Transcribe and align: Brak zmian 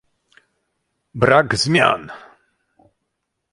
Brak 1.19 1.49
zmian 1.61 2.01